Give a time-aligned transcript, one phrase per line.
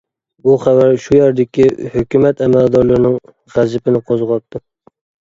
[0.45, 3.19] بۇ خەۋەر شۇ يەردىكى ھۆكۈمەت ئەمەلدارلىرىنىڭ
[3.57, 4.63] غەزىپىنى قوزغاپتۇ.